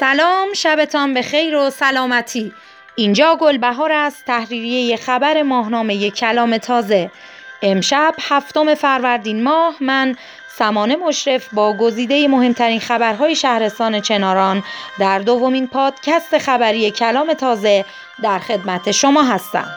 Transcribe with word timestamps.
سلام 0.00 0.52
شبتان 0.52 1.14
به 1.14 1.22
خیر 1.22 1.56
و 1.56 1.70
سلامتی. 1.70 2.52
اینجا 2.96 3.36
گلبهار 3.40 3.92
است 3.92 4.24
تحریریه 4.24 4.96
خبر 4.96 5.42
ماهنامه 5.42 6.10
کلام 6.10 6.58
تازه. 6.58 7.10
امشب 7.62 8.14
هفتم 8.20 8.74
فروردین 8.74 9.42
ماه 9.42 9.74
من 9.80 10.16
سمانه 10.58 10.96
مشرف 10.96 11.54
با 11.54 11.72
گزیده 11.72 12.28
مهمترین 12.28 12.80
خبرهای 12.80 13.36
شهرستان 13.36 14.00
چناران 14.00 14.62
در 14.98 15.18
دومین 15.18 15.66
پادکست 15.66 16.38
خبری 16.38 16.90
کلام 16.90 17.34
تازه 17.34 17.84
در 18.22 18.38
خدمت 18.38 18.90
شما 18.90 19.22
هستم. 19.22 19.68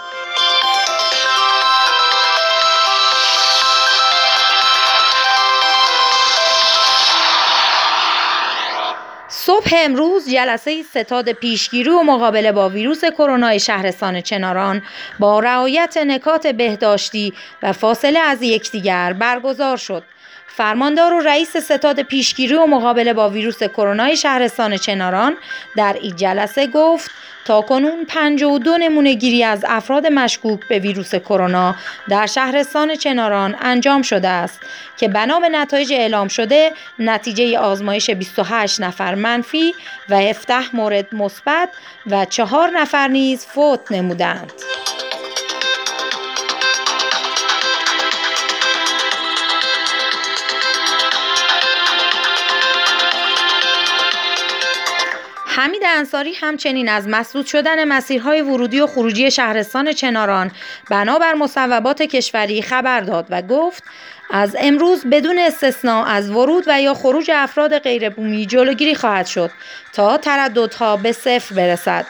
صبح 9.50 9.72
امروز 9.74 10.30
جلسه 10.30 10.84
ستاد 10.84 11.32
پیشگیری 11.32 11.90
و 11.90 12.02
مقابله 12.02 12.52
با 12.52 12.70
ویروس 12.70 13.06
کرونا 13.06 13.58
شهرستان 13.58 14.22
چناران 14.22 14.82
با 15.20 15.40
رعایت 15.40 15.98
نکات 15.98 16.48
بهداشتی 16.48 17.34
و 17.64 17.74
فاصله 17.74 18.20
از 18.20 18.42
یکدیگر 18.42 19.14
برگزار 19.14 19.78
شد. 19.78 20.04
فرماندار 20.56 21.14
و 21.14 21.20
رئیس 21.20 21.58
ستاد 21.58 22.02
پیشگیری 22.02 22.54
و 22.54 22.66
مقابله 22.66 23.14
با 23.14 23.30
ویروس 23.30 23.64
کرونا 23.64 24.16
شهرستان 24.16 24.78
چناران 24.78 25.38
در 25.76 25.98
این 26.02 26.16
جلسه 26.16 26.68
گفت 26.68 27.12
تا 27.46 27.62
کنون 27.62 28.06
52 28.08 28.78
نمونه 28.78 29.14
گیری 29.14 29.44
از 29.44 29.66
افراد 29.68 30.08
مشکوک 30.08 30.68
به 30.68 30.80
ویروس 30.80 31.16
کرونا 31.16 31.76
در 32.10 32.26
شهرستان 32.26 32.96
چناران 32.96 33.56
انجام 33.62 34.02
شده 34.02 34.28
است 34.28 34.60
که 34.98 35.08
بنا 35.08 35.40
به 35.40 35.50
نتایج 35.50 35.94
اعلام 35.94 36.28
شده 36.28 36.72
نتیجه 37.00 37.60
آزمایش 37.60 38.10
28 38.10 38.82
نفر 38.82 39.16
منفی 39.16 39.74
و 40.10 40.18
17 40.18 40.76
مورد 40.76 41.16
مثبت 41.16 41.70
و 42.08 42.26
چهار 42.26 42.70
نفر 42.70 43.08
نیز 43.08 43.46
فوت 43.46 43.92
نمودند. 43.92 44.54
حمید 55.60 55.82
انصاری 55.86 56.34
همچنین 56.34 56.90
از 56.90 57.08
مسدود 57.08 57.46
شدن 57.46 57.88
مسیرهای 57.88 58.42
ورودی 58.42 58.80
و 58.80 58.88
خروجی 58.88 59.32
شهرستان 59.32 59.92
چناران 59.92 60.52
بنابر 60.90 61.34
مصوبات 61.34 62.02
کشوری 62.02 62.62
خبر 62.62 63.02
داد 63.02 63.26
و 63.30 63.42
گفت 63.42 63.84
از 64.32 64.56
امروز 64.60 65.06
بدون 65.12 65.40
استثنا 65.40 66.06
از 66.06 66.30
ورود 66.30 66.64
و 66.68 66.82
یا 66.82 66.94
خروج 66.94 67.32
افراد 67.34 67.80
غیربومی 67.80 68.46
جلوگیری 68.46 68.96
خواهد 68.96 69.26
شد 69.26 69.52
تا 69.94 70.18
ترددها 70.18 70.98
به 70.98 71.12
صفر 71.12 71.56
برسد. 71.56 72.06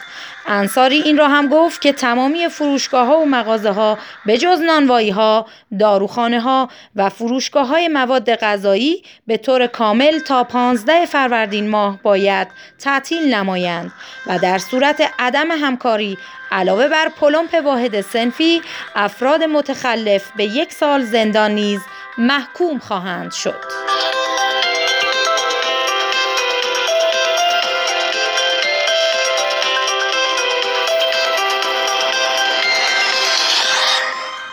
انصاری 0.46 0.96
این 0.96 1.18
را 1.18 1.28
هم 1.28 1.48
گفت 1.48 1.80
که 1.80 1.92
تمامی 1.92 2.48
فروشگاه 2.48 3.06
ها 3.06 3.18
و 3.18 3.26
مغازه 3.26 3.70
ها 3.70 3.98
به 4.26 4.38
جز 4.38 4.60
نانوایی 4.60 5.10
ها، 5.10 5.46
داروخانه 5.78 6.40
ها 6.40 6.68
و 6.96 7.08
فروشگاه 7.08 7.66
های 7.66 7.88
مواد 7.88 8.34
غذایی 8.34 9.02
به 9.26 9.36
طور 9.36 9.66
کامل 9.66 10.18
تا 10.18 10.44
15 10.44 11.06
فروردین 11.06 11.68
ماه 11.68 11.98
باید 12.02 12.48
تعطیل 12.78 13.34
نمایند 13.34 13.92
و 14.26 14.38
در 14.38 14.58
صورت 14.58 15.02
عدم 15.18 15.50
همکاری 15.50 16.18
علاوه 16.52 16.88
بر 16.88 17.08
پلمپ 17.08 17.54
واحد 17.64 18.00
سنفی 18.00 18.62
افراد 18.94 19.42
متخلف 19.42 20.30
به 20.36 20.44
یک 20.44 20.72
سال 20.72 21.02
زندان 21.02 21.50
نیز 21.50 21.80
محکوم 22.20 22.78
خواهند 22.78 23.32
شد. 23.32 23.54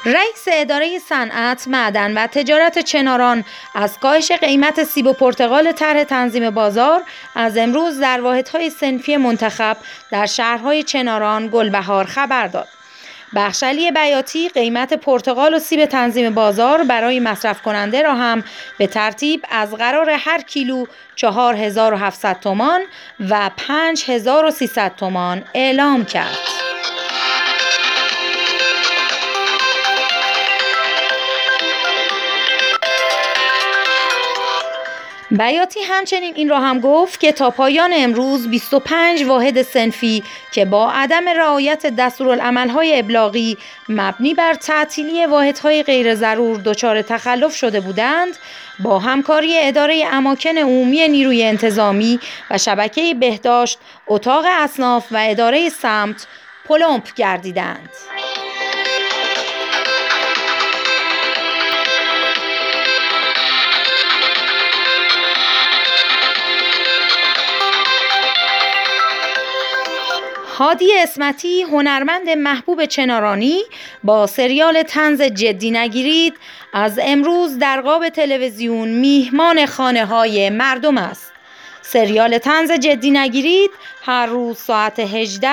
رئیس 0.05 0.47
اداره 0.47 0.99
صنعت، 0.99 1.67
معدن 1.67 2.17
و 2.17 2.27
تجارت 2.27 2.79
چناران 2.79 3.45
از 3.75 3.99
کاهش 3.99 4.31
قیمت 4.31 4.83
سیب 4.83 5.07
و 5.07 5.13
پرتقال 5.13 5.71
طرح 5.71 6.03
تنظیم 6.03 6.49
بازار 6.49 7.03
از 7.35 7.57
امروز 7.57 7.99
در 7.99 8.21
واحدهای 8.21 8.69
سنفی 8.69 9.17
منتخب 9.17 9.77
در 10.11 10.25
شهرهای 10.25 10.83
چناران 10.83 11.47
گلبهار 11.47 12.05
خبر 12.05 12.47
داد. 12.47 12.76
بخشلی 13.35 13.91
بیاتی 13.91 14.49
قیمت 14.49 14.93
پرتقال 14.93 15.53
و 15.53 15.59
سیب 15.59 15.85
تنظیم 15.85 16.33
بازار 16.33 16.83
برای 16.83 17.19
مصرف 17.19 17.61
کننده 17.61 18.01
را 18.01 18.15
هم 18.15 18.43
به 18.77 18.87
ترتیب 18.87 19.45
از 19.49 19.73
قرار 19.73 20.09
هر 20.09 20.41
کیلو 20.41 20.85
4700 21.15 22.39
تومان 22.39 22.81
و 23.29 23.49
5300 23.57 24.95
تومان 24.95 25.43
اعلام 25.53 26.05
کرد. 26.05 26.56
بیاتی 35.37 35.79
همچنین 35.79 36.33
این 36.35 36.49
را 36.49 36.59
هم 36.59 36.79
گفت 36.79 37.19
که 37.19 37.31
تا 37.31 37.49
پایان 37.49 37.91
امروز 37.95 38.47
25 38.47 39.23
واحد 39.23 39.61
سنفی 39.61 40.23
که 40.51 40.65
با 40.65 40.91
عدم 40.91 41.29
رعایت 41.29 41.85
دستورالعملهای 41.97 42.99
ابلاغی 42.99 43.57
مبنی 43.89 44.33
بر 44.33 44.53
تعطیلی 44.53 45.25
واحدهای 45.25 45.83
غیر 45.83 46.15
ضرور 46.15 46.57
دچار 46.57 47.01
تخلف 47.01 47.55
شده 47.55 47.79
بودند 47.79 48.37
با 48.79 48.99
همکاری 48.99 49.57
اداره 49.57 50.03
اماکن 50.11 50.57
عمومی 50.57 51.07
نیروی 51.07 51.43
انتظامی 51.43 52.19
و 52.49 52.57
شبکه 52.57 53.13
بهداشت 53.13 53.79
اتاق 54.07 54.45
اصناف 54.47 55.05
و 55.11 55.17
اداره 55.21 55.69
سمت 55.69 56.27
پلمپ 56.67 57.13
گردیدند. 57.13 57.89
هادی 70.57 70.97
اسمتی 70.97 71.61
هنرمند 71.61 72.29
محبوب 72.29 72.85
چنارانی 72.85 73.61
با 74.03 74.27
سریال 74.27 74.83
تنز 74.83 75.21
جدی 75.21 75.71
نگیرید 75.71 76.33
از 76.73 76.99
امروز 77.01 77.59
در 77.59 77.81
قاب 77.81 78.09
تلویزیون 78.09 78.87
میهمان 78.89 79.65
خانه 79.65 80.05
های 80.05 80.49
مردم 80.49 80.97
است. 80.97 81.31
سریال 81.81 82.37
تنز 82.37 82.71
جدی 82.71 83.11
نگیرید 83.11 83.71
هر 84.03 84.25
روز 84.25 84.57
ساعت 84.57 84.99
18 84.99 85.49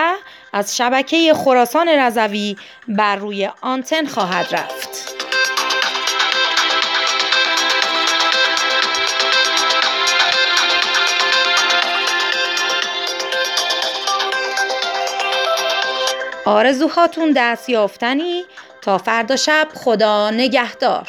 از 0.53 0.77
شبکه 0.77 1.35
خراسان 1.35 1.89
رضوی 1.89 2.57
بر 2.89 3.17
روی 3.17 3.51
آنتن 3.61 4.07
خواهد 4.07 4.55
رفت. 4.55 5.14
آرزوهاتون 16.47 17.33
دست 17.37 17.69
یافتنی 17.69 18.45
تا 18.83 18.99
فردا 18.99 19.37
شب 19.37 19.69
خدا 19.75 20.31
نگهدار. 20.31 21.09